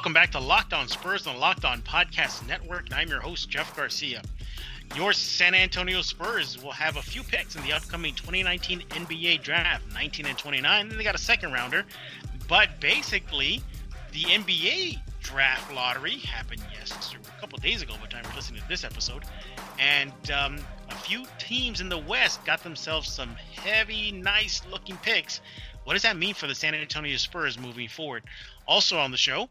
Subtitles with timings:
[0.00, 2.86] Welcome back to Locked On Spurs on the Locked On Podcast Network.
[2.86, 4.22] And I'm your host, Jeff Garcia.
[4.96, 9.84] Your San Antonio Spurs will have a few picks in the upcoming 2019 NBA Draft,
[9.92, 10.88] 19 and 29.
[10.88, 11.84] Then they got a second rounder.
[12.48, 13.60] But basically,
[14.12, 18.62] the NBA Draft lottery happened yesterday, a couple days ago by the time you're listening
[18.62, 19.24] to this episode.
[19.78, 20.56] And um,
[20.88, 25.42] a few teams in the West got themselves some heavy, nice looking picks.
[25.84, 28.22] What does that mean for the San Antonio Spurs moving forward?
[28.66, 29.50] Also on the show,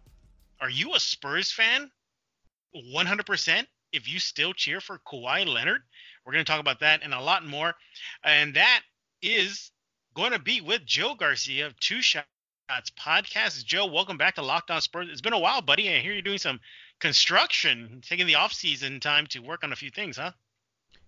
[0.62, 1.90] are you a Spurs fan?
[2.76, 3.66] 100%.
[3.92, 5.82] If you still cheer for Kawhi Leonard,
[6.26, 7.74] we're going to talk about that and a lot more.
[8.24, 8.82] And that
[9.22, 9.72] is
[10.14, 12.28] going to be with Joe Garcia of Two Shots
[13.00, 13.66] Podcast.
[13.66, 15.08] Joe, welcome back to Locked On Spurs.
[15.10, 15.90] It's been a while, buddy.
[15.90, 16.60] I hear you're doing some
[17.00, 20.32] construction, taking the off season time to work on a few things, huh?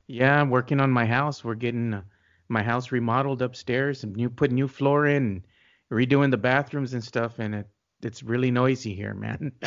[0.08, 1.44] Yeah, I'm working on my house.
[1.44, 2.02] We're getting uh,
[2.50, 5.46] my house remodeled upstairs and new putting new floor in,
[5.92, 7.68] redoing the bathrooms and stuff, and it
[8.04, 9.52] it's really noisy here, man.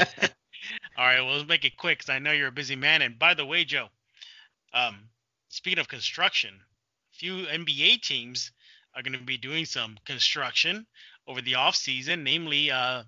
[0.97, 3.03] All right, well, let's make it quick because I know you're a busy man.
[3.03, 3.89] And by the way, Joe,
[4.73, 5.09] um,
[5.49, 6.55] speaking of construction,
[7.13, 8.53] a few NBA teams
[8.95, 10.87] are going to be doing some construction
[11.27, 13.03] over the off season, namely uh,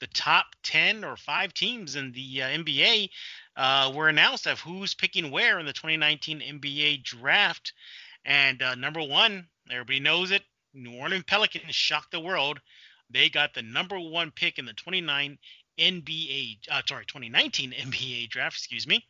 [0.00, 3.10] the top 10 or five teams in the uh, NBA
[3.56, 7.72] uh, were announced of who's picking where in the 2019 NBA draft.
[8.24, 10.42] And uh, number one, everybody knows it,
[10.74, 12.60] New Orleans Pelicans shocked the world
[13.10, 15.38] they got the number one pick in the 29
[15.78, 19.04] NBA, uh, sorry, 2019 NBA draft, excuse me.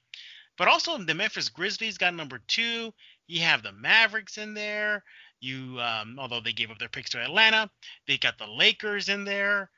[0.57, 2.93] But also the Memphis Grizzlies got number two.
[3.27, 5.05] You have the Mavericks in there.
[5.41, 7.71] You, um, although they gave up their picks to Atlanta,
[8.07, 9.71] they got the Lakers in there.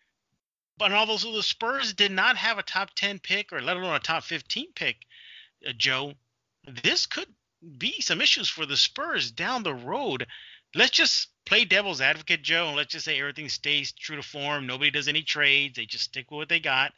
[0.76, 3.94] But although so the Spurs did not have a top 10 pick or let alone
[3.94, 4.96] a top 15 pick,
[5.66, 6.14] uh, Joe,
[6.64, 7.28] this could
[7.78, 10.26] be some issues for the Spurs down the road.
[10.74, 14.66] Let's just play devil's advocate, Joe, and let's just say everything stays true to form.
[14.66, 15.76] Nobody does any trades.
[15.76, 16.92] They just stick with what they got.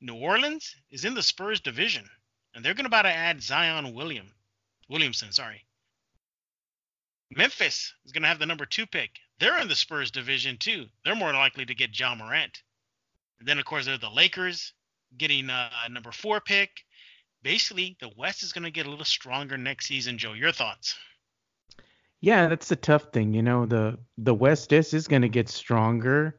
[0.00, 2.08] New Orleans is in the Spurs division,
[2.54, 4.32] and they're going to about to add Zion William,
[4.88, 5.32] Williamson.
[5.32, 5.64] Sorry.
[7.30, 9.10] Memphis is going to have the number two pick.
[9.38, 10.86] They're in the Spurs division too.
[11.04, 12.62] They're more likely to get Ja Morant.
[13.38, 14.72] And then of course they're the Lakers
[15.16, 16.70] getting uh, a number four pick.
[17.42, 20.18] Basically, the West is going to get a little stronger next season.
[20.18, 20.96] Joe, your thoughts?
[22.20, 23.32] Yeah, that's the tough thing.
[23.32, 26.38] You know, the the West is is going to get stronger,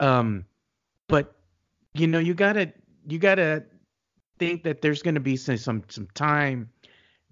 [0.00, 0.44] um,
[1.08, 1.34] but
[1.94, 2.72] you know, you gotta
[3.08, 3.64] you gotta
[4.38, 6.68] think that there's going to be some some some time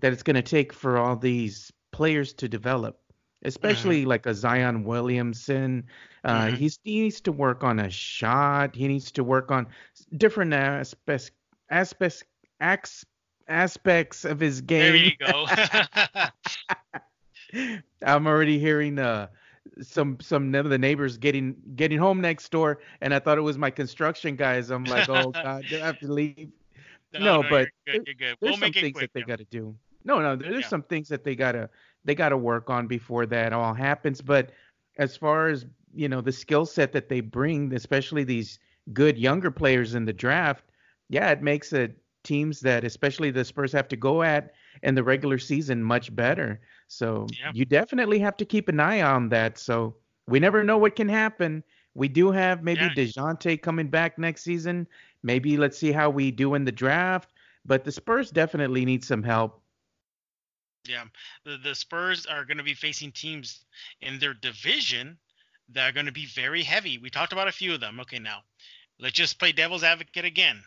[0.00, 2.98] that it's going to take for all these players to develop,
[3.44, 4.10] especially mm-hmm.
[4.10, 5.84] like a Zion Williamson.
[6.25, 6.56] Uh, mm-hmm.
[6.56, 8.75] He's, he needs to work on a shot.
[8.75, 9.69] He needs to work on
[10.16, 11.31] different aspects
[11.70, 12.25] aspects
[13.48, 14.92] aspects of his game.
[14.92, 15.47] There you go.
[18.06, 19.28] I'm already hearing uh
[19.80, 23.58] some some of the neighbors getting getting home next door, and I thought it was
[23.58, 24.70] my construction guys.
[24.70, 26.50] I'm like, oh god, do I have to leave?
[27.12, 28.06] No, no, no but you're good.
[28.06, 28.36] You're good.
[28.40, 29.74] We'll there's some things quick, that they got to do.
[30.04, 30.68] No, no, there's yeah.
[30.68, 31.70] some things that they gotta
[32.04, 34.20] they gotta work on before that all happens.
[34.20, 34.50] But
[34.98, 38.58] as far as you know, the skill set that they bring, especially these
[38.92, 40.64] good younger players in the draft,
[41.08, 45.03] yeah, it makes it teams that especially the Spurs have to go at in the
[45.03, 46.60] regular season much better.
[46.88, 47.53] So yeah.
[47.54, 49.59] you definitely have to keep an eye on that.
[49.59, 51.62] So we never know what can happen.
[51.94, 52.94] We do have maybe yeah.
[52.94, 54.87] DeJounte coming back next season.
[55.22, 57.32] Maybe let's see how we do in the draft.
[57.65, 59.60] But the Spurs definitely need some help.
[60.88, 61.04] Yeah,
[61.44, 63.64] the, the Spurs are going to be facing teams
[64.00, 65.16] in their division
[65.69, 66.99] that are going to be very heavy.
[66.99, 68.00] We talked about a few of them.
[68.00, 68.38] Okay, now
[68.99, 70.62] let's just play devil's advocate again.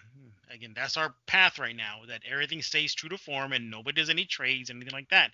[0.53, 2.01] Again, that's our path right now.
[2.07, 5.31] That everything stays true to form and nobody does any trades, anything like that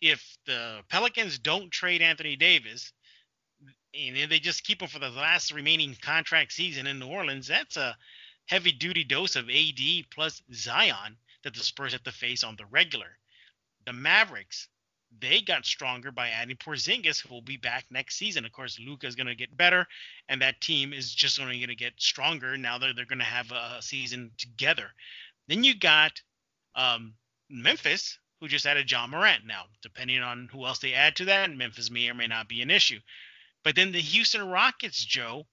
[0.00, 2.92] if the Pelicans don't trade Anthony Davis
[3.94, 7.76] and they just keep him for the last remaining contract season in New Orleans, that's
[7.76, 7.96] a
[8.46, 9.80] heavy duty dose of AD
[10.10, 13.18] plus Zion that the Spurs have to face on the regular.
[13.86, 14.68] The Mavericks,
[15.18, 18.44] they got stronger by adding Porzingis, who will be back next season.
[18.44, 19.86] Of course, Luka is going to get better,
[20.28, 23.24] and that team is just only going to get stronger now that they're going to
[23.24, 24.90] have a season together.
[25.48, 26.20] Then you got
[26.74, 27.14] um,
[27.48, 29.46] Memphis, who just added John Morant.
[29.46, 32.62] Now, depending on who else they add to that, Memphis may or may not be
[32.62, 33.00] an issue.
[33.64, 35.46] But then the Houston Rockets, Joe,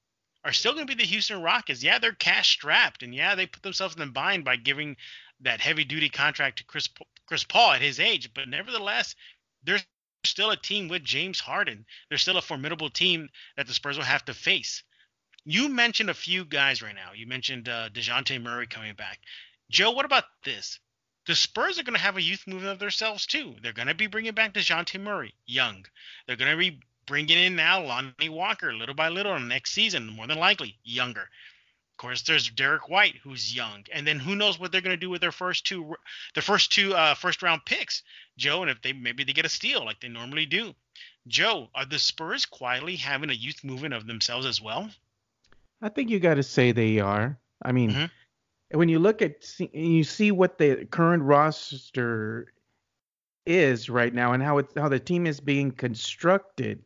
[0.45, 1.83] are still going to be the Houston Rockets.
[1.83, 4.95] Yeah, they're cash strapped, and yeah, they put themselves in the bind by giving
[5.42, 6.88] that heavy duty contract to Chris
[7.25, 8.33] Chris Paul at his age.
[8.33, 9.15] But nevertheless,
[9.67, 9.79] they're
[10.23, 11.85] still a team with James Harden.
[12.09, 14.81] They're still a formidable team that the Spurs will have to face.
[15.45, 17.11] You mentioned a few guys right now.
[17.13, 19.19] You mentioned uh, Dejounte Murray coming back.
[19.69, 20.79] Joe, what about this?
[21.27, 23.55] the Spurs are going to have a youth movement of themselves too.
[23.61, 25.85] They're going to be bringing back Dejounte Murray, young.
[26.25, 30.25] They're going to be bringing in now Lonnie Walker little by little next season, more
[30.25, 31.29] than likely younger.
[31.97, 34.99] Of course, there's Derrick White, who's young, and then who knows what they're going to
[34.99, 35.95] do with their first two,
[36.35, 38.03] their first two uh, first round picks,
[38.38, 38.61] Joe.
[38.61, 40.75] And if they maybe they get a steal like they normally do,
[41.25, 44.91] Joe, are the Spurs quietly having a youth movement of themselves as well?
[45.81, 47.39] I think you got to say they are.
[47.63, 48.77] I mean, mm-hmm.
[48.77, 49.43] when you look at
[49.73, 52.53] you see what the current roster
[53.47, 56.83] is right now and how it's how the team is being constructed,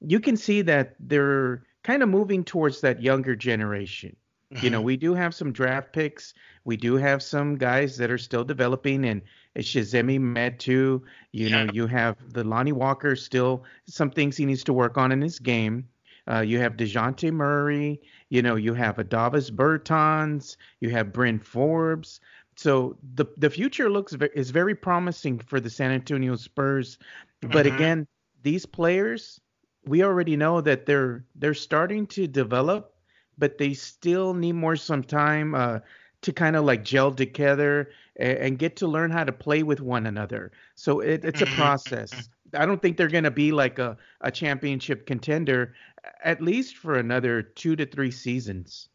[0.00, 4.16] you can see that they're kind of moving towards that younger generation.
[4.62, 6.34] You know, we do have some draft picks.
[6.64, 9.22] We do have some guys that are still developing, and
[9.56, 11.02] Chimezie Metu.
[11.32, 11.64] You yeah.
[11.64, 15.20] know, you have the Lonnie Walker still some things he needs to work on in
[15.20, 15.88] his game.
[16.30, 18.00] Uh, you have Dejounte Murray.
[18.28, 20.56] You know, you have Davis Bertans.
[20.80, 22.20] You have Bryn Forbes.
[22.56, 26.98] So the the future looks is very promising for the San Antonio Spurs.
[27.40, 27.74] But mm-hmm.
[27.74, 28.06] again,
[28.42, 29.40] these players,
[29.86, 32.94] we already know that they're they're starting to develop
[33.40, 35.80] but they still need more some time uh,
[36.22, 39.80] to kind of like gel together and, and, get to learn how to play with
[39.80, 40.52] one another.
[40.76, 41.56] So it, it's a mm-hmm.
[41.56, 42.28] process.
[42.54, 45.74] I don't think they're going to be like a, a championship contender
[46.22, 48.88] at least for another two to three seasons.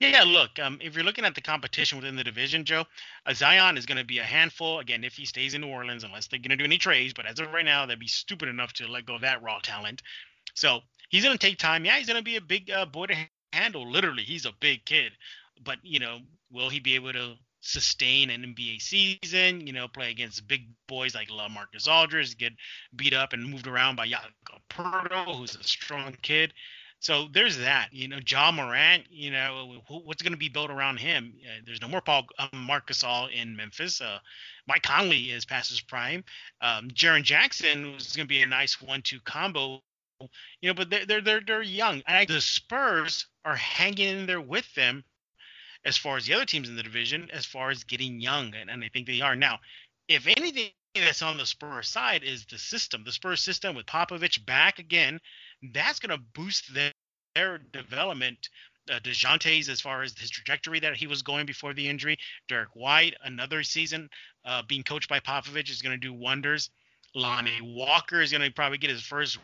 [0.00, 2.84] Yeah, look, um, if you're looking at the competition within the division, Joe,
[3.24, 4.80] uh, Zion is going to be a handful.
[4.80, 7.24] Again, if he stays in New Orleans, unless they're going to do any trades, but
[7.24, 10.02] as of right now, they'd be stupid enough to let go of that raw talent.
[10.54, 10.80] So
[11.12, 11.84] he's going to take time.
[11.84, 13.16] Yeah, he's going to be a big uh, boy to
[13.52, 13.88] handle.
[13.88, 15.12] Literally, he's a big kid.
[15.62, 16.18] But you know,
[16.50, 19.64] will he be able to sustain an NBA season?
[19.64, 22.54] You know, play against big boys like LaMarcus Aldridge, get
[22.96, 24.32] beat up and moved around by Jakob
[24.68, 26.52] Poeltl, who's a strong kid.
[26.98, 27.88] So there's that.
[27.90, 29.04] You know, Ja Morant.
[29.10, 31.34] You know, what's going to be built around him?
[31.44, 34.00] Uh, there's no more Paul um, Marc Gasol in Memphis.
[34.00, 34.18] Uh,
[34.68, 36.24] Mike Conley is past his prime.
[36.60, 39.82] Um, Jaren Jackson was going to be a nice one-two combo
[40.60, 42.02] you know, but they're they're they're, young.
[42.06, 45.04] And the Spurs are hanging in there with them
[45.84, 48.70] as far as the other teams in the division, as far as getting young, and,
[48.70, 49.58] and I think they are now.
[50.08, 54.44] If anything that's on the Spurs side is the system, the Spurs system with Popovich
[54.44, 55.20] back again,
[55.72, 56.92] that's going to boost their,
[57.34, 58.48] their development.
[58.90, 62.16] Uh, Dejounte's as far as his trajectory that he was going before the injury.
[62.48, 64.08] Derrick White, another season
[64.44, 66.70] uh, being coached by Popovich is going to do wonders.
[67.14, 69.38] Lonnie Walker is going to probably get his first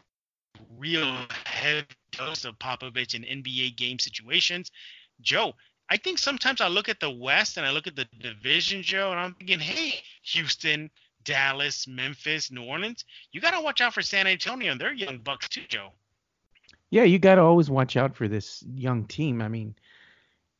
[0.79, 4.71] real heavy dose of Popovich in NBA game situations.
[5.21, 5.55] Joe,
[5.91, 9.11] I think sometimes I look at the West and I look at the division, Joe,
[9.11, 10.91] and I'm thinking, hey, Houston,
[11.25, 15.19] Dallas, Memphis, New Orleans, you got to watch out for San Antonio and their young
[15.19, 15.91] bucks too, Joe.
[16.91, 19.43] Yeah, you got to always watch out for this young team.
[19.43, 19.75] I mean,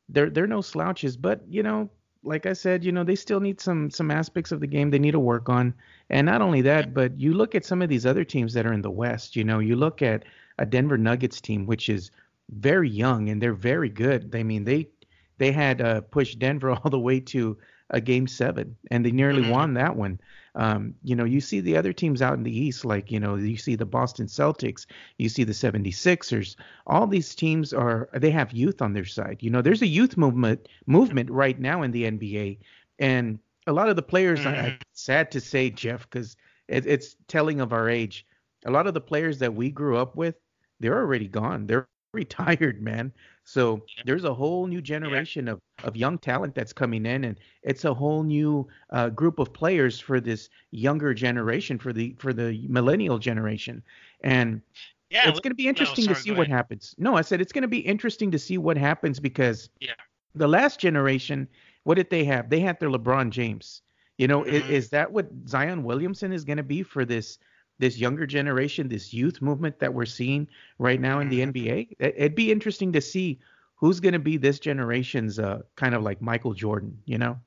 [0.09, 1.89] they're they're no slouches, but you know,
[2.23, 4.99] like I said, you know, they still need some some aspects of the game they
[4.99, 5.73] need to work on.
[6.09, 8.73] And not only that, but you look at some of these other teams that are
[8.73, 10.25] in the West, you know, you look at
[10.57, 12.11] a Denver Nuggets team which is
[12.49, 14.35] very young and they're very good.
[14.35, 14.89] I mean, they
[15.37, 17.57] they had uh, pushed Denver all the way to
[17.91, 19.51] a game 7 and they nearly mm-hmm.
[19.51, 20.19] won that one.
[20.55, 23.35] Um, you know, you see the other teams out in the East, like, you know,
[23.35, 24.85] you see the Boston Celtics,
[25.17, 26.55] you see the 76ers.
[26.87, 29.37] All these teams are, they have youth on their side.
[29.41, 32.59] You know, there's a youth movement movement right now in the NBA.
[32.97, 34.65] And a lot of the players, mm-hmm.
[34.65, 36.35] I, sad to say, Jeff, because
[36.67, 38.25] it, it's telling of our age.
[38.65, 40.35] A lot of the players that we grew up with,
[40.79, 41.67] they're already gone.
[41.67, 43.13] They're retired, man.
[43.49, 45.53] So there's a whole new generation yeah.
[45.53, 49.51] of, of young talent that's coming in, and it's a whole new uh, group of
[49.51, 53.81] players for this younger generation, for the for the millennial generation,
[54.21, 54.61] and
[55.09, 56.93] yeah, it's going to be interesting no, sorry, to see what happens.
[56.99, 59.93] No, I said it's going to be interesting to see what happens because yeah.
[60.35, 61.47] the last generation,
[61.85, 62.51] what did they have?
[62.51, 63.81] They had their LeBron James.
[64.19, 64.53] You know, mm-hmm.
[64.53, 67.39] is, is that what Zion Williamson is going to be for this
[67.79, 71.51] this younger generation, this youth movement that we're seeing right now in the mm-hmm.
[71.51, 71.95] NBA.
[71.99, 73.39] It'd be interesting to see
[73.75, 77.39] who's going to be this generation's uh, kind of like Michael Jordan, you know?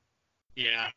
[0.55, 0.89] Yeah.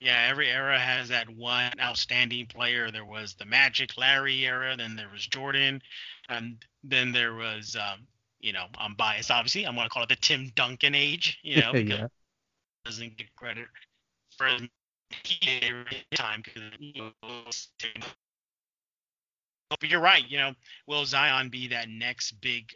[0.00, 2.90] Yeah, every era has that one outstanding player.
[2.90, 5.82] There was the Magic Larry era, then there was Jordan,
[6.28, 8.06] and then there was, um,
[8.40, 9.66] you know, I'm biased, obviously.
[9.66, 12.06] I'm going to call it the Tim Duncan age, you know, yeah.
[12.84, 13.66] doesn't get credit
[14.36, 14.48] for
[16.14, 17.68] time because
[19.82, 20.24] you're right.
[20.28, 20.52] You know,
[20.86, 22.70] will Zion be that next big?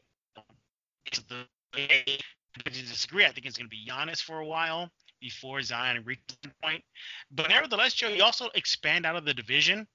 [1.76, 3.24] I disagree.
[3.24, 6.82] I think it's going to be Giannis for a while before Zion reaches the point.
[7.30, 9.86] But nevertheless, Joe, you also expand out of the division.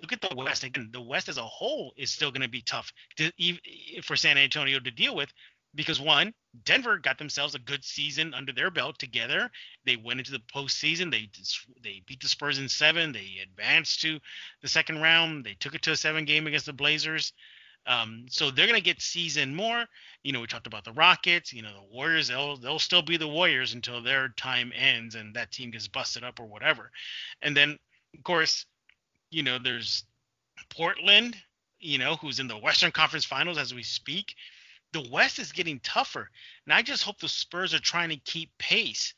[0.00, 0.90] Look at the West again.
[0.92, 3.30] The West as a whole is still going to be tough to,
[4.02, 5.30] for San Antonio to deal with
[5.74, 6.32] because one,
[6.64, 9.50] Denver got themselves a good season under their belt together.
[9.84, 11.10] They went into the postseason.
[11.10, 11.30] They
[11.82, 13.12] they beat the Spurs in seven.
[13.12, 14.18] They advanced to
[14.62, 15.44] the second round.
[15.44, 17.32] They took it to a seven game against the Blazers.
[17.86, 19.86] Um, so they're gonna get seasoned more.
[20.22, 21.52] You know, we talked about the Rockets.
[21.52, 22.28] You know, the Warriors.
[22.28, 26.24] They'll they'll still be the Warriors until their time ends and that team gets busted
[26.24, 26.90] up or whatever.
[27.42, 27.78] And then,
[28.16, 28.66] of course,
[29.30, 30.04] you know, there's
[30.68, 31.36] Portland.
[31.78, 34.34] You know, who's in the Western Conference Finals as we speak.
[34.92, 36.30] The West is getting tougher,
[36.66, 39.14] and I just hope the Spurs are trying to keep pace.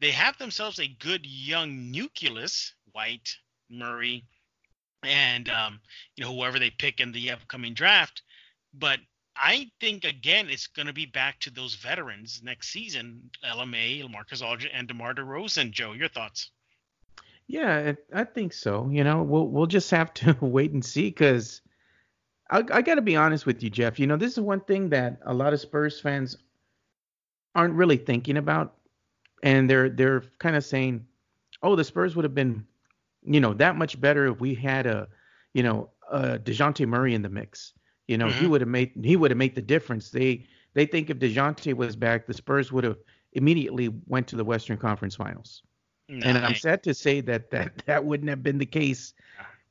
[0.00, 3.36] They have themselves a good young nucleus, White,
[3.70, 4.24] Murray,
[5.02, 5.80] and um,
[6.16, 8.22] you know whoever they pick in the upcoming draft.
[8.72, 9.00] But
[9.36, 14.42] I think again it's going to be back to those veterans next season: LMA, Marcus
[14.42, 15.70] Aldridge, and DeMar DeRozan.
[15.70, 16.50] Joe, your thoughts?
[17.46, 18.88] Yeah, I think so.
[18.90, 21.60] You know, we'll we'll just have to wait and see because
[22.50, 23.98] I, I got to be honest with you, Jeff.
[23.98, 26.36] You know, this is one thing that a lot of Spurs fans
[27.54, 28.74] aren't really thinking about,
[29.42, 31.06] and they're they're kind of saying,
[31.62, 32.66] "Oh, the Spurs would have been
[33.24, 35.08] you know, that much better if we had a,
[35.54, 37.72] you know, a Dejounte Murray in the mix.
[38.06, 38.40] You know, mm-hmm.
[38.40, 40.10] he would have made he would have made the difference.
[40.10, 42.98] They they think if Dejounte was back, the Spurs would have
[43.32, 45.62] immediately went to the Western Conference Finals.
[46.10, 49.14] And I'm sad to say that that that wouldn't have been the case.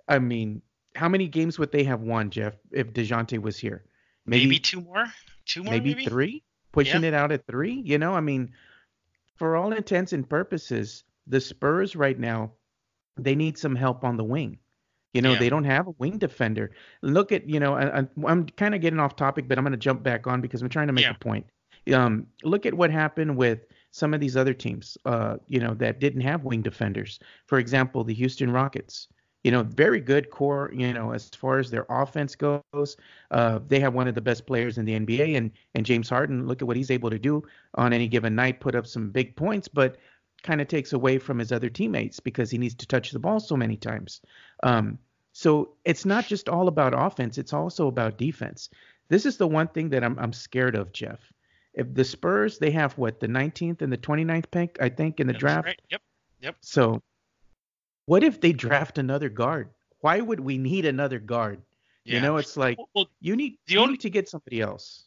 [0.08, 0.62] I mean,
[0.96, 3.84] how many games would they have won, Jeff, if Dejounte was here?
[4.26, 5.06] Maybe, maybe two more,
[5.46, 6.06] two more, maybe, maybe?
[6.06, 6.44] three.
[6.72, 7.10] Pushing yeah.
[7.10, 7.82] it out at three.
[7.86, 8.52] You know, I mean,
[9.36, 12.54] for all intents and purposes, the Spurs right now
[13.18, 14.58] they need some help on the wing.
[15.14, 15.40] You know, yeah.
[15.40, 16.72] they don't have a wing defender.
[17.04, 19.78] Look at, you know, I, am kind of getting off topic, but I'm going to
[19.78, 21.12] jump back on because I'm trying to make yeah.
[21.12, 21.46] a point.
[21.94, 23.60] Um, look at what happened with
[23.92, 27.20] some of these other teams, uh, you know, that didn't have wing defenders.
[27.46, 29.08] For example, the Houston Rockets.
[29.44, 30.72] You know, very good core.
[30.74, 32.98] You know, as far as their offense goes,
[33.32, 36.48] uh, they have one of the best players in the NBA, and and James Harden.
[36.48, 37.44] Look at what he's able to do
[37.76, 39.68] on any given night, put up some big points.
[39.68, 39.98] But
[40.44, 43.40] kind of takes away from his other teammates because he needs to touch the ball
[43.40, 44.22] so many times.
[44.62, 45.00] Um,
[45.32, 48.70] so it's not just all about offense; it's also about defense.
[49.10, 51.20] This is the one thing that I'm I'm scared of, Jeff.
[51.74, 55.28] If the Spurs they have what the 19th and the 29th pick, I think, in
[55.28, 55.66] the That's draft.
[55.66, 55.82] Right.
[55.90, 56.02] Yep.
[56.42, 56.56] Yep.
[56.62, 57.02] So,
[58.06, 59.70] what if they draft another guard?
[60.00, 61.62] Why would we need another guard?
[62.04, 62.16] Yeah.
[62.16, 65.06] You know, it's like well, you need you only, need to get somebody else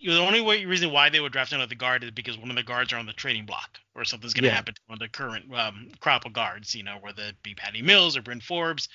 [0.00, 2.62] the only way, reason why they would draft another guard is because one of the
[2.62, 4.54] guards are on the trading block, or something's going to yeah.
[4.54, 6.74] happen to one of the current um, crop of guards.
[6.74, 8.88] You know, whether it be Patty Mills or Bryn Forbes,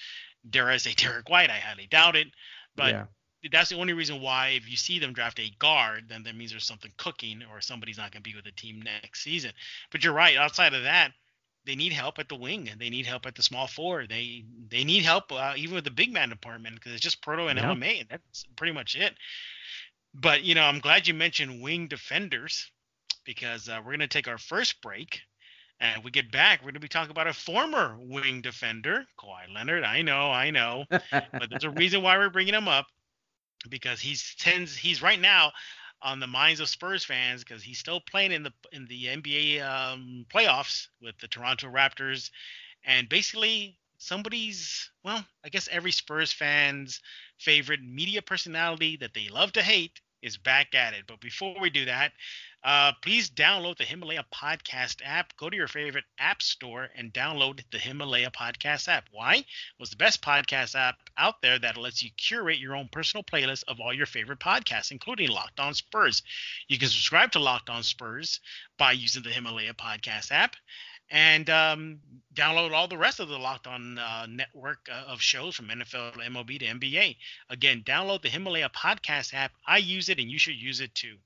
[0.50, 1.50] dare I say Derrick White?
[1.50, 2.28] I highly doubt it,
[2.76, 3.06] but yeah.
[3.52, 4.50] that's the only reason why.
[4.50, 7.98] If you see them draft a guard, then that means there's something cooking, or somebody's
[7.98, 9.52] not going to be with the team next season.
[9.92, 10.38] But you're right.
[10.38, 11.12] Outside of that,
[11.66, 14.06] they need help at the wing and they need help at the small four.
[14.08, 17.50] They they need help uh, even with the big man department because it's just Poeltl
[17.50, 17.66] and yeah.
[17.66, 19.14] LMA and that's pretty much it.
[20.14, 22.70] But you know, I'm glad you mentioned wing defenders
[23.26, 25.22] because uh, we're going to take our first break.
[25.80, 29.54] And we get back, we're going to be talking about a former wing defender, Kawhi
[29.54, 29.84] Leonard.
[29.84, 32.86] I know, I know, but there's a reason why we're bringing him up
[33.70, 35.52] because he's tends he's right now
[36.04, 39.62] on the minds of Spurs fans because he's still playing in the in the NBA
[39.62, 42.30] um, playoffs with the Toronto Raptors,
[42.86, 47.02] and basically somebody's well, I guess every Spurs fan's
[47.40, 51.04] favorite media personality that they love to hate is back at it.
[51.08, 52.14] But before we do that,
[52.64, 55.36] uh, please download the Himalaya Podcast app.
[55.36, 59.06] Go to your favorite app store and download the Himalaya Podcast app.
[59.12, 59.36] Why?
[59.36, 59.46] It
[59.80, 63.64] was the best podcast app out there that lets you curate your own personal playlist
[63.68, 66.24] of all your favorite podcasts, including Locked On Spurs.
[66.68, 68.40] You can subscribe to Locked On Spurs
[68.78, 70.56] by using the Himalaya Podcast app
[71.10, 72.00] and um,
[72.34, 76.14] download all the rest of the Locked On uh, network uh, of shows from NFL
[76.14, 77.18] to MLB to NBA.
[77.50, 79.52] Again, download the Himalaya Podcast app.
[79.68, 81.18] I use it, and you should use it too.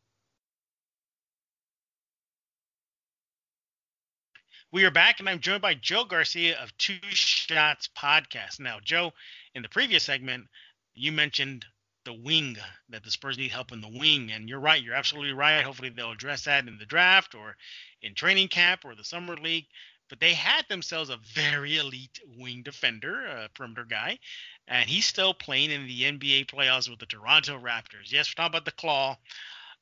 [4.77, 8.59] We are back, and I'm joined by Joe Garcia of Two Shots Podcast.
[8.59, 9.11] Now, Joe,
[9.55, 10.45] in the previous segment,
[10.93, 11.65] you mentioned
[12.05, 12.57] the wing
[12.89, 14.79] that the Spurs need help in the wing, and you're right.
[14.79, 15.63] You're absolutely right.
[15.63, 17.57] Hopefully, they'll address that in the draft or
[18.03, 19.65] in training camp or the summer league.
[20.09, 24.19] But they had themselves a very elite wing defender, a perimeter guy,
[24.67, 28.11] and he's still playing in the NBA playoffs with the Toronto Raptors.
[28.11, 29.17] Yes, we're talking about the Claw,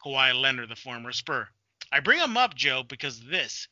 [0.01, 1.49] Kawhi Leonard, the former Spur.
[1.91, 3.67] I bring him up, Joe, because this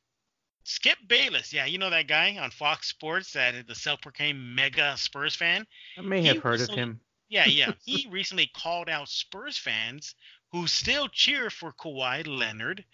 [0.64, 5.36] Skip Bayless, yeah, you know that guy on Fox Sports that the self-proclaimed mega Spurs
[5.36, 5.68] fan.
[5.98, 7.00] I may have heard recently, of him.
[7.30, 7.74] Yeah, yeah.
[7.86, 10.16] he recently called out Spurs fans
[10.52, 12.86] who still cheer for Kawhi Leonard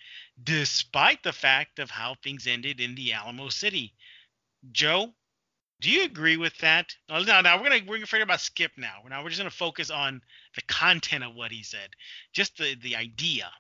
[0.42, 3.94] despite the fact of how things ended in the Alamo City.
[4.72, 5.14] Joe,
[5.82, 6.96] do you agree with that?
[7.10, 9.02] No, no, no we're gonna we're gonna forget about Skip now.
[9.08, 10.22] Now we're just gonna focus on
[10.56, 11.90] the content of what he said,
[12.34, 13.52] just the the idea.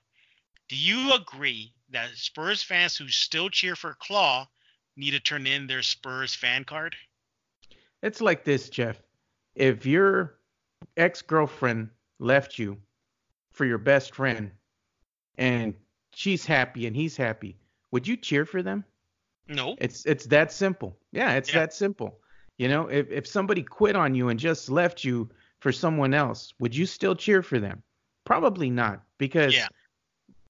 [0.69, 4.47] Do you agree that Spurs fans who still cheer for Claw
[4.95, 6.95] need to turn in their Spurs fan card?
[8.03, 9.01] It's like this, Jeff.
[9.55, 10.35] If your
[10.95, 12.77] ex girlfriend left you
[13.51, 14.51] for your best friend
[15.37, 15.73] and
[16.13, 17.57] she's happy and he's happy,
[17.91, 18.85] would you cheer for them?
[19.47, 19.75] No.
[19.79, 20.95] It's it's that simple.
[21.11, 21.61] Yeah, it's yeah.
[21.61, 22.19] that simple.
[22.59, 25.29] You know, if if somebody quit on you and just left you
[25.61, 27.81] for someone else, would you still cheer for them?
[28.23, 29.67] Probably not because yeah.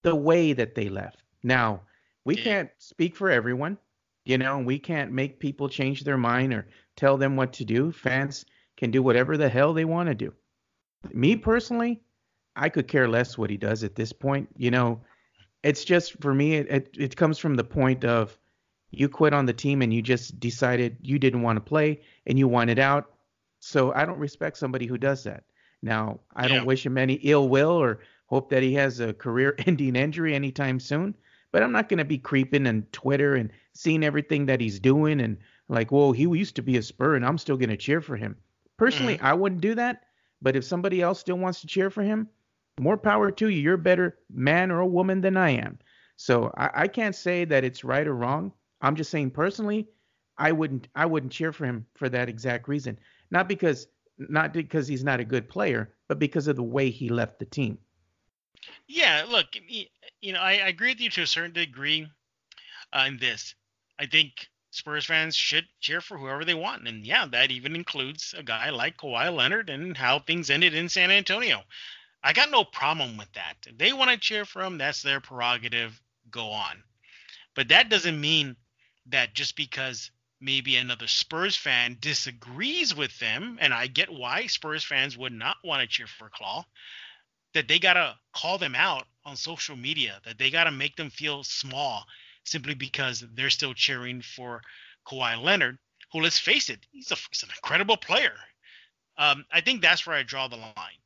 [0.01, 1.23] The way that they left.
[1.43, 1.81] Now,
[2.25, 2.43] we yeah.
[2.43, 3.77] can't speak for everyone.
[4.25, 7.91] You know, we can't make people change their mind or tell them what to do.
[7.91, 8.45] Fans
[8.77, 10.33] can do whatever the hell they want to do.
[11.13, 12.01] Me personally,
[12.55, 14.49] I could care less what he does at this point.
[14.57, 15.01] You know,
[15.63, 18.37] it's just for me, it, it, it comes from the point of
[18.91, 22.37] you quit on the team and you just decided you didn't want to play and
[22.37, 23.11] you wanted out.
[23.59, 25.43] So I don't respect somebody who does that.
[25.81, 26.55] Now, I yeah.
[26.55, 27.99] don't wish him any ill will or
[28.29, 31.15] hope that he has a career ending injury anytime soon,
[31.51, 35.19] but I'm not going to be creeping on Twitter and seeing everything that he's doing
[35.19, 38.01] and like, whoa, he used to be a Spur and I'm still going to cheer
[38.01, 38.36] for him.
[38.77, 39.25] Personally, mm-hmm.
[39.25, 40.03] I wouldn't do that.
[40.41, 42.29] But if somebody else still wants to cheer for him,
[42.79, 43.59] more power to you.
[43.59, 45.79] You're a better man or a woman than I am.
[46.15, 48.53] So I, I can't say that it's right or wrong.
[48.81, 49.89] I'm just saying personally,
[50.38, 52.98] I wouldn't I wouldn't cheer for him for that exact reason.
[53.31, 57.09] Not because not because he's not a good player, but because of the way he
[57.09, 57.77] left the team.
[58.87, 59.47] Yeah, look,
[60.21, 62.07] you know, I, I agree with you to a certain degree
[63.07, 63.55] in this.
[63.99, 68.35] I think Spurs fans should cheer for whoever they want, and yeah, that even includes
[68.37, 71.63] a guy like Kawhi Leonard and how things ended in San Antonio.
[72.23, 73.55] I got no problem with that.
[73.67, 76.01] If they want to cheer for him, that's their prerogative.
[76.31, 76.83] Go on.
[77.55, 78.55] But that doesn't mean
[79.07, 84.83] that just because maybe another Spurs fan disagrees with them, and I get why Spurs
[84.83, 86.65] fans would not want to cheer for Claw,
[87.53, 90.95] that they got to call them out on social media, that they got to make
[90.95, 92.05] them feel small
[92.43, 94.61] simply because they're still cheering for
[95.07, 95.77] Kawhi Leonard,
[96.11, 98.33] who, let's face it, he's, a, he's an incredible player.
[99.17, 100.99] Um, I think that's where I draw the line.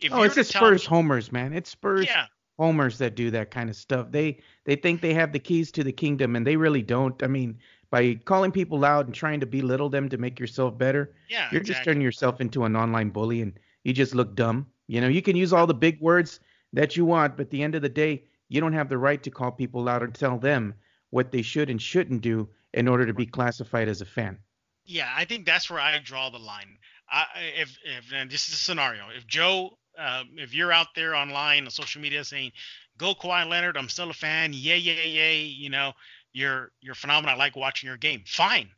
[0.00, 1.52] If oh, it's the Spurs me, homers, man.
[1.52, 2.26] It's Spurs yeah.
[2.58, 4.10] homers that do that kind of stuff.
[4.10, 7.22] They they think they have the keys to the kingdom, and they really don't.
[7.22, 7.58] I mean,
[7.90, 11.60] by calling people out and trying to belittle them to make yourself better, yeah, you're
[11.60, 11.74] exactly.
[11.74, 13.52] just turning yourself into an online bully, and
[13.84, 14.66] you just look dumb.
[14.90, 16.40] You know, you can use all the big words
[16.72, 19.22] that you want, but at the end of the day, you don't have the right
[19.22, 20.74] to call people out and tell them
[21.10, 24.36] what they should and shouldn't do in order to be classified as a fan.
[24.84, 26.76] Yeah, I think that's where I draw the line.
[27.08, 27.24] I,
[27.56, 31.66] if if and this is a scenario, if Joe um, if you're out there online
[31.66, 32.50] on social media saying,
[32.98, 34.52] "Go Kawhi Leonard, I'm still a fan.
[34.52, 35.92] Yay, yay, yay!" You know,
[36.32, 37.36] you're you're phenomenal.
[37.36, 38.24] I like watching your game.
[38.26, 38.70] Fine,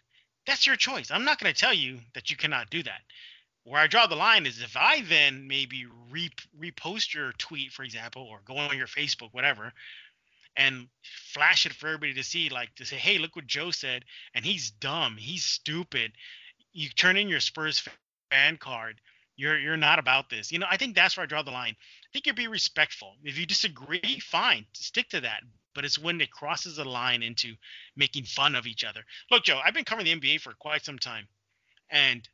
[0.47, 1.11] that's your choice.
[1.11, 3.01] I'm not going to tell you that you cannot do that.
[3.65, 7.85] Where I draw the line is if I then maybe re- repost your tweet, for
[7.85, 9.73] example, or go on your Facebook, whatever,
[10.57, 10.89] and
[11.33, 14.45] flash it for everybody to see, like to say, "Hey, look what Joe said," and
[14.45, 16.13] he's dumb, he's stupid.
[16.73, 17.87] You turn in your Spurs
[18.31, 19.01] fan card
[19.37, 20.53] you're you're not about this.
[20.53, 21.75] You know, I think that's where I draw the line.
[21.79, 23.17] I think you'd be respectful.
[23.25, 25.43] If you disagree, fine, stick to that.
[25.75, 27.55] But it's when it crosses the line into
[27.97, 29.01] making fun of each other.
[29.31, 31.27] Look, Joe, I've been covering the NBA for quite some time,
[31.89, 32.29] and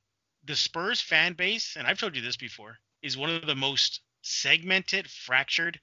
[0.49, 4.01] the Spurs fan base, and I've told you this before, is one of the most
[4.23, 5.79] segmented, fractured,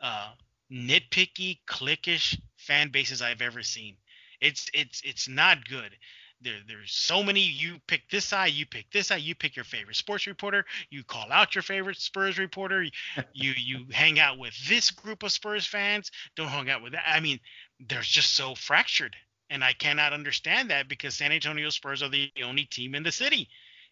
[0.00, 0.32] uh,
[0.72, 3.96] nitpicky, cliquish fan bases I've ever seen.
[4.40, 5.96] It's it's it's not good
[6.40, 7.40] there, there's so many.
[7.40, 11.02] You pick this side, you pick this side, you pick your favorite sports reporter, you
[11.02, 12.84] call out your favorite Spurs reporter,
[13.32, 17.04] you you hang out with this group of Spurs fans, don't hang out with that.
[17.06, 17.40] I mean,
[17.80, 19.16] they're just so fractured,
[19.50, 23.12] and I cannot understand that because San Antonio Spurs are the only team in the
[23.12, 23.48] city.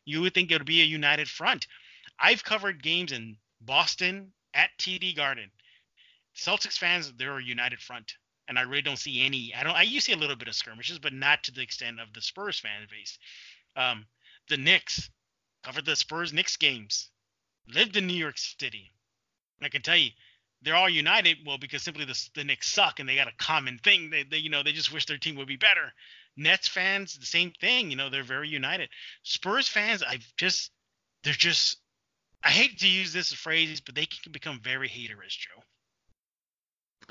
[0.06, 1.66] You would think it would be a united front.
[2.18, 5.50] I've covered games in Boston at TD Garden.
[6.34, 8.14] Celtics fans, they're a united front
[8.48, 9.52] and I really don't see any.
[9.54, 9.74] I don't.
[9.74, 12.20] I you see a little bit of skirmishes, but not to the extent of the
[12.20, 13.18] Spurs fan base.
[13.76, 14.06] Um,
[14.48, 15.10] the Knicks
[15.62, 17.10] covered the Spurs Knicks games,
[17.68, 18.92] lived in New York City.
[19.62, 20.10] I can tell you,
[20.62, 21.38] they're all united.
[21.44, 24.10] Well, because simply the the Knicks suck, and they got a common thing.
[24.10, 25.92] They, they you know they just wish their team would be better.
[26.36, 27.90] Nets fans, the same thing.
[27.90, 28.88] You know they're very united.
[29.22, 30.70] Spurs fans, I've just
[31.24, 31.78] they're just.
[32.44, 35.62] I hate to use this phrase, but they can become very haterish, Joe.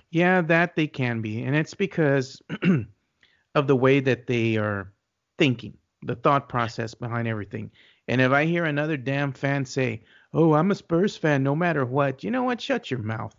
[0.09, 1.43] Yeah, that they can be.
[1.43, 2.41] And it's because
[3.55, 4.93] of the way that they are
[5.37, 7.71] thinking, the thought process behind everything.
[8.07, 11.85] And if I hear another damn fan say, "Oh, I'm a Spurs fan no matter
[11.85, 12.61] what," you know what?
[12.61, 13.35] Shut your mouth.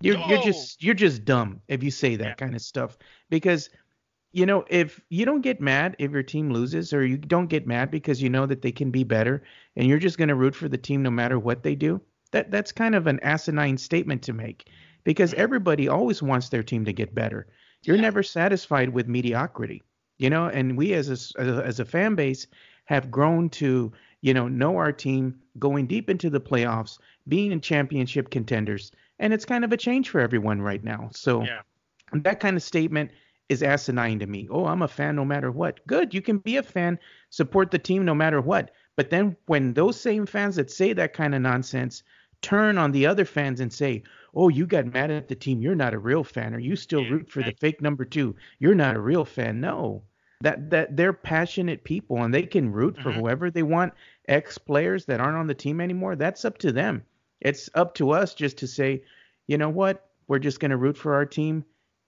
[0.00, 0.28] You're oh.
[0.28, 2.34] you're just you're just dumb if you say that yeah.
[2.34, 2.98] kind of stuff
[3.30, 3.70] because
[4.32, 7.66] you know if you don't get mad if your team loses or you don't get
[7.66, 9.42] mad because you know that they can be better
[9.76, 12.00] and you're just going to root for the team no matter what they do
[12.32, 14.68] that that's kind of an asinine statement to make
[15.04, 15.40] because mm-hmm.
[15.40, 17.46] everybody always wants their team to get better.
[17.82, 18.02] You're yeah.
[18.02, 19.82] never satisfied with mediocrity,
[20.18, 20.46] you know.
[20.46, 22.46] And we as a as a fan base
[22.86, 23.92] have grown to
[24.22, 28.92] you know, know our team going deep into the playoffs, being in championship contenders.
[29.18, 31.10] And it's kind of a change for everyone right now.
[31.12, 31.62] So Yeah.
[32.12, 33.10] that kind of statement
[33.52, 34.48] is asinine to me.
[34.50, 35.86] Oh, I'm a fan no matter what.
[35.86, 36.12] Good.
[36.12, 36.98] You can be a fan,
[37.30, 38.72] support the team no matter what.
[38.96, 42.02] But then when those same fans that say that kind of nonsense
[42.40, 44.02] turn on the other fans and say,
[44.34, 45.62] "Oh, you got mad at the team.
[45.62, 48.34] You're not a real fan, or you still root for the fake number two.
[48.58, 50.02] You're not a real fan." No,
[50.40, 53.20] that that they're passionate people and they can root for Mhm.
[53.20, 53.92] whoever they want.
[54.28, 57.02] Ex players that aren't on the team anymore, that's up to them.
[57.40, 59.02] It's up to us just to say,
[59.46, 61.64] you know what, we're just going to root for our team,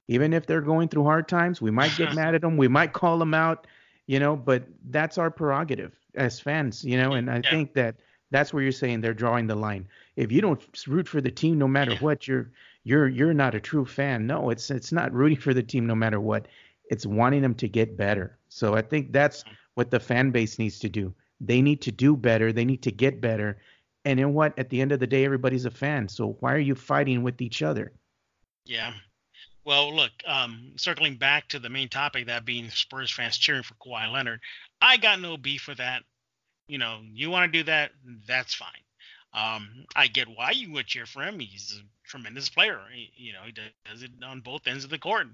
[0.08, 1.60] even if they're going through hard times.
[1.62, 3.66] We might get mad at them, we might call them out,
[4.06, 7.14] you know, but that's our prerogative as fans, you know.
[7.14, 7.50] And I Yeah.
[7.50, 7.96] think that
[8.30, 9.88] that's where you're saying they're drawing the line.
[10.16, 12.50] If you don't root for the team no matter what, you're
[12.84, 14.26] you're you're not a true fan.
[14.26, 16.48] No, it's it's not rooting for the team no matter what.
[16.90, 18.36] It's wanting them to get better.
[18.48, 19.54] So I think that's mm-hmm.
[19.74, 21.14] what the fan base needs to do.
[21.40, 22.52] They need to do better.
[22.52, 23.58] They need to get better.
[24.04, 24.58] And then what?
[24.58, 26.08] At the end of the day, everybody's a fan.
[26.08, 27.92] So why are you fighting with each other?
[28.66, 28.92] Yeah.
[29.64, 33.74] Well, look, um, circling back to the main topic, that being Spurs fans cheering for
[33.74, 34.40] Kawhi Leonard,
[34.81, 36.03] I got no beef with that.
[36.68, 37.92] You know, you want to do that,
[38.27, 38.68] that's fine.
[39.33, 41.40] Um, I get why you would cheer for him.
[41.40, 42.81] He's a tremendous player.
[42.92, 45.27] He, you know, he does it on both ends of the court.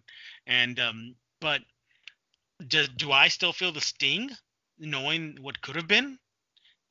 [0.46, 1.60] And um, but
[2.66, 4.30] does, do I still feel the sting,
[4.78, 6.18] knowing what could have been?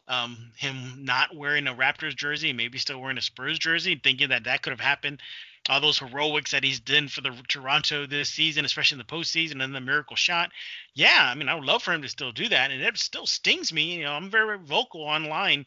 [0.08, 4.44] Um, him not wearing a Raptors jersey, maybe still wearing a Spurs jersey, thinking that
[4.46, 5.22] that could have happened
[5.70, 9.64] all those heroics that he's done for the Toronto this season, especially in the postseason
[9.64, 10.52] and the miracle shot.
[10.96, 13.28] Yeah, I mean, I would love for him to still do that, and it still
[13.28, 13.96] stings me.
[13.96, 15.66] You know, I'm very vocal online.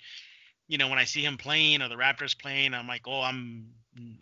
[0.68, 3.68] You know, when I see him playing or the Raptors playing, I'm like, oh, I'm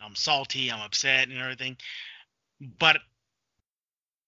[0.01, 1.77] I'm salty, I'm upset, and everything.
[2.79, 2.99] But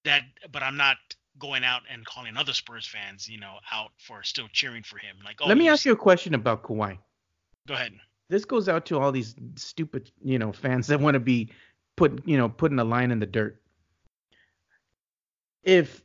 [0.05, 0.97] that, but I'm not
[1.39, 5.17] going out and calling other Spurs fans, you know, out for still cheering for him.
[5.23, 6.97] Like, oh, Let me ask you a question about Kawhi.
[7.67, 7.93] Go ahead.
[8.33, 11.51] This goes out to all these stupid, you know, fans that want to be
[11.95, 13.61] put, you know, putting a line in the dirt.
[15.61, 16.01] If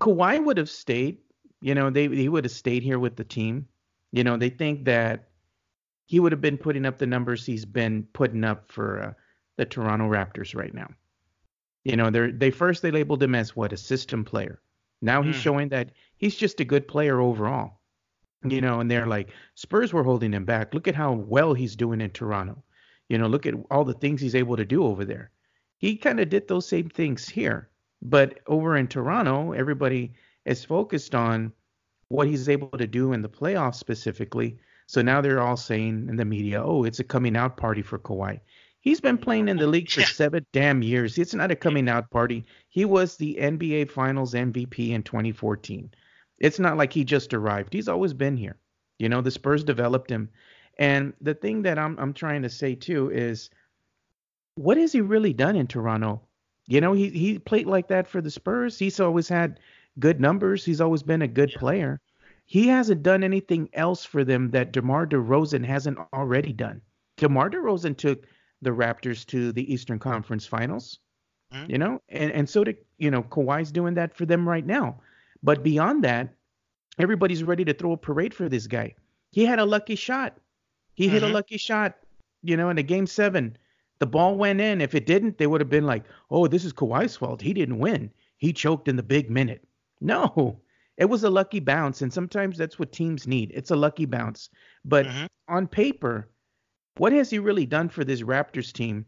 [0.00, 1.18] Kawhi would have stayed,
[1.60, 3.66] you know, they he would have stayed here with the team.
[4.12, 5.30] You know, they think that
[6.04, 9.12] he would have been putting up the numbers he's been putting up for uh,
[9.56, 10.90] the Toronto Raptors right now.
[11.82, 14.60] You know, they they first they labeled him as what a system player.
[15.02, 15.40] Now he's Mm.
[15.40, 17.75] showing that he's just a good player overall.
[18.44, 20.74] You know, and they're like Spurs were holding him back.
[20.74, 22.62] Look at how well he's doing in Toronto.
[23.08, 25.30] You know, look at all the things he's able to do over there.
[25.78, 27.68] He kind of did those same things here,
[28.02, 30.12] but over in Toronto, everybody
[30.44, 31.52] is focused on
[32.08, 34.58] what he's able to do in the playoffs specifically.
[34.86, 37.98] So now they're all saying in the media, "Oh, it's a coming out party for
[37.98, 38.40] Kawhi."
[38.80, 41.18] He's been playing in the league for seven damn years.
[41.18, 42.44] It's not a coming out party.
[42.68, 45.90] He was the NBA Finals MVP in 2014.
[46.38, 47.72] It's not like he just arrived.
[47.72, 48.56] He's always been here.
[48.98, 50.28] You know, the Spurs developed him.
[50.78, 53.50] And the thing that I'm I'm trying to say too is
[54.56, 56.20] what has he really done in Toronto?
[56.66, 58.78] You know, he he played like that for the Spurs.
[58.78, 59.60] He's always had
[59.98, 60.64] good numbers.
[60.64, 61.58] He's always been a good Yeah.
[61.58, 62.00] player.
[62.44, 66.80] He hasn't done anything else for them that DeMar DeRozan hasn't already done.
[67.16, 68.26] DeMar DeRozan took
[68.62, 70.98] the Raptors to the Eastern Conference Finals.
[71.52, 71.70] Mhm.
[71.70, 75.00] You know, and and so did you know Kawhi's doing that for them right now.
[75.42, 76.34] But beyond that,
[76.98, 78.94] everybody's ready to throw a parade for this guy.
[79.30, 80.38] He had a lucky shot.
[80.94, 81.32] He hit a Mhm.
[81.32, 81.96] lucky shot,
[82.42, 83.56] you know, in a game seven.
[83.98, 84.80] The ball went in.
[84.80, 87.40] If it didn't, they would have been like, oh, this is Kawhi's fault.
[87.40, 88.10] He didn't win.
[88.38, 89.66] He choked in the big minute.
[90.00, 90.60] No,
[90.96, 92.02] it was a lucky bounce.
[92.02, 93.50] And sometimes that's what teams need.
[93.54, 94.50] It's a lucky bounce.
[94.84, 95.26] But Mhm.
[95.48, 96.28] on paper,
[96.98, 99.06] what has he really done for this Raptors team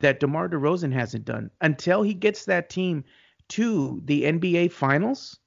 [0.00, 1.50] that DeMar DeRozan hasn't done?
[1.60, 3.04] Until he gets that team
[3.48, 5.39] to the NBA Finals,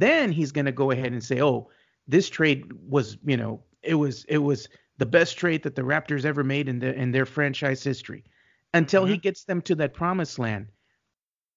[0.00, 1.70] then he's going to go ahead and say, "Oh,
[2.06, 6.24] this trade was, you know, it was it was the best trade that the Raptors
[6.24, 8.24] ever made in the in their franchise history."
[8.74, 10.66] Until he gets them to that promised land,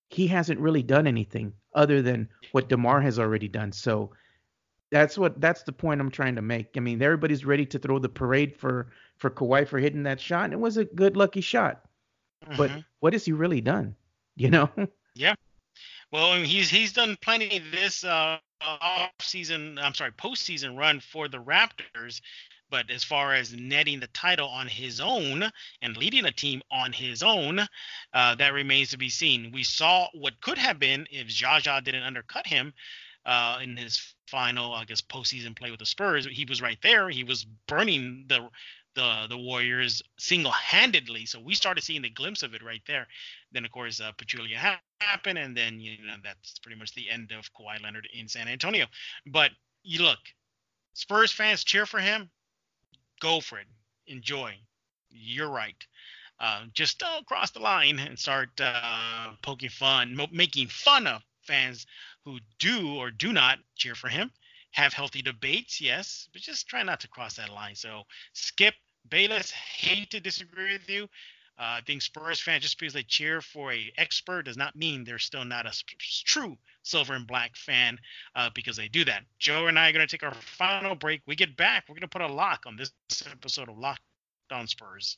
[0.10, 3.72] he hasn't really done anything other than what DeMar has already done.
[3.72, 4.12] So
[4.92, 6.78] that's what that's the point I'm trying to make.
[6.78, 10.54] I mean, everybody's ready to throw the parade for for Kawhi for hitting that shot,
[10.54, 11.82] it was a good lucky shot.
[12.56, 12.86] But Mhm.
[13.02, 13.96] what has he really done?
[14.36, 14.70] You know?
[16.12, 19.78] Well, I mean, he's he's done plenty this uh, off season.
[19.80, 22.22] I'm sorry, postseason run for the Raptors.
[22.72, 25.44] But as far as netting the title on his own
[25.82, 27.60] and leading a team on his own,
[28.14, 29.52] uh, that remains to be seen.
[29.52, 32.74] We saw what could have been if Zaza didn't undercut him
[33.26, 36.28] uh, in his final, I guess, postseason play with the Spurs.
[36.28, 37.10] He was right there.
[37.10, 38.50] He was burning the
[38.96, 41.26] the the Warriors single-handedly.
[41.26, 43.08] So we started seeing the glimpse of it right there.
[43.52, 47.10] Then of course uh, Pachulia ha- happened, and then you know that's pretty much the
[47.10, 48.86] end of Kawhi Leonard in San Antonio.
[49.28, 49.52] But
[49.84, 50.20] you look,
[50.94, 52.30] Spurs fans cheer for him.
[53.22, 53.68] Go for it.
[54.08, 54.56] Enjoy.
[55.10, 55.76] You're right.
[56.40, 61.22] Uh, just don't cross the line and start uh, poking fun, mo- making fun of
[61.42, 61.86] fans
[62.24, 64.32] who do or do not cheer for him.
[64.72, 67.76] Have healthy debates, yes, but just try not to cross that line.
[67.76, 68.76] So, Skip
[69.10, 71.10] Bayless, hate to disagree with you.
[71.60, 75.20] Uh, think Spurs fans just because they cheer for a ex-Spur does not mean they're
[75.20, 75.74] still not a
[76.24, 78.00] true silver and black fan
[78.36, 79.24] uh, because they do that.
[79.40, 81.22] Joe and I are going to take our final break.
[81.28, 81.84] We get back.
[81.88, 82.94] We're going to put a lock on this
[83.30, 84.02] episode of Locked
[84.52, 85.18] On Spurs.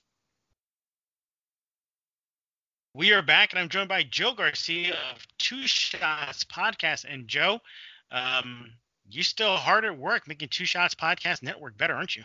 [2.96, 7.06] We are back, and I'm joined by Joe Garcia of Two Shots Podcast.
[7.08, 7.60] And Joe,
[8.12, 8.74] um,
[9.08, 12.24] you're still hard at work making Two Shots Podcast Network better, aren't you?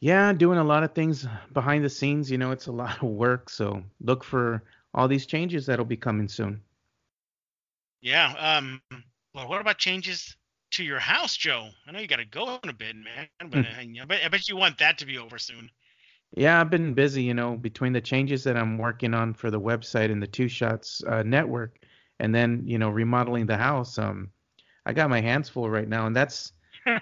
[0.00, 2.30] Yeah, doing a lot of things behind the scenes.
[2.30, 3.50] You know, it's a lot of work.
[3.50, 4.62] So look for
[4.94, 6.60] all these changes that'll be coming soon.
[8.00, 8.32] Yeah.
[8.38, 8.80] Um.
[9.34, 10.36] Well, what about changes
[10.72, 11.68] to your house, Joe?
[11.86, 13.28] I know you got to go in a bit, man.
[13.50, 14.00] But hmm.
[14.00, 15.70] I, bet, I bet you want that to be over soon.
[16.36, 17.22] Yeah, I've been busy.
[17.22, 20.48] You know, between the changes that I'm working on for the website and the Two
[20.48, 21.78] Shots uh, network,
[22.20, 23.98] and then you know remodeling the house.
[23.98, 24.30] Um,
[24.86, 26.52] I got my hands full right now, and that's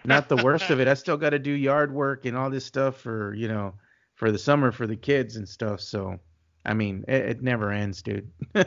[0.05, 0.89] not the worst of it.
[0.89, 3.75] I still got to do yard work and all this stuff for you know
[4.15, 5.81] for the summer for the kids and stuff.
[5.81, 6.19] So
[6.65, 8.29] I mean, it, it never ends, dude.
[8.55, 8.65] oh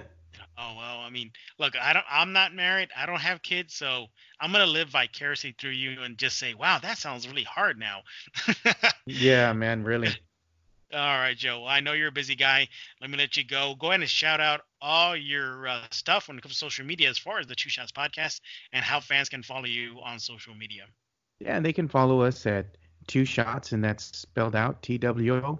[0.57, 2.05] well, I mean, look, I don't.
[2.09, 2.89] I'm not married.
[2.95, 4.07] I don't have kids, so
[4.39, 8.01] I'm gonna live vicariously through you and just say, wow, that sounds really hard now.
[9.05, 10.09] yeah, man, really.
[10.91, 11.67] All right, Joe.
[11.67, 12.67] I know you're a busy guy.
[12.99, 13.75] Let me let you go.
[13.77, 17.09] Go ahead and shout out all your uh, stuff when it comes to social media
[17.09, 18.41] as far as the Two Shots podcast
[18.73, 20.85] and how fans can follow you on social media.
[21.39, 25.35] Yeah, and they can follow us at Two Shots, and that's spelled out T W
[25.35, 25.59] O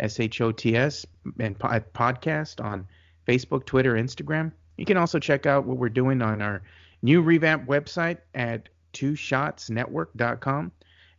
[0.00, 1.06] S H O T S
[1.38, 2.86] and podcast on
[3.26, 4.52] Facebook, Twitter, Instagram.
[4.76, 6.62] You can also check out what we're doing on our
[7.02, 10.72] new revamp website at twoshotsnetwork.com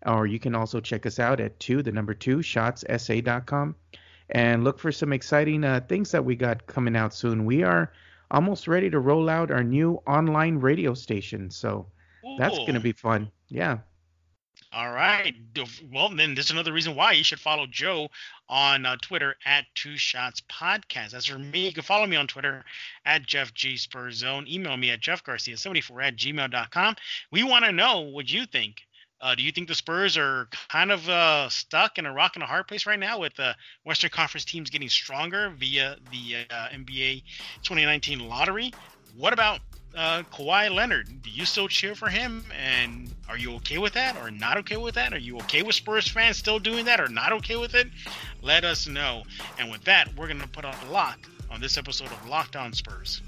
[0.05, 3.75] or you can also check us out at two, the number two, shotssa.com,
[4.29, 7.45] and look for some exciting uh, things that we got coming out soon.
[7.45, 7.91] We are
[8.29, 11.87] almost ready to roll out our new online radio station, so
[12.25, 12.35] Ooh.
[12.37, 13.31] that's going to be fun.
[13.49, 13.79] Yeah.
[14.73, 15.33] All right.
[15.91, 18.09] Well, then there's another reason why you should follow Joe
[18.49, 21.13] on uh, Twitter at Two Shots Podcast.
[21.13, 22.65] As for me, you can follow me on Twitter
[23.05, 24.45] at Jeff G Spurs Zone.
[24.47, 26.95] Email me at jeffgarcia74 at gmail.com.
[27.31, 28.87] We want to know what you think
[29.19, 32.43] uh, do you think the Spurs are kind of uh, stuck in a rock and
[32.43, 36.67] a hard place right now with the Western Conference teams getting stronger via the uh,
[36.69, 37.23] NBA
[37.63, 38.71] 2019 lottery?
[39.15, 39.59] What about
[39.97, 41.21] uh, Kawhi Leonard?
[41.21, 42.45] Do you still cheer for him?
[42.55, 45.13] And are you okay with that or not okay with that?
[45.13, 47.87] Are you okay with Spurs fans still doing that or not okay with it?
[48.41, 49.23] Let us know.
[49.59, 52.55] And with that, we're going to put on a lock on this episode of Locked
[52.55, 53.21] On Spurs.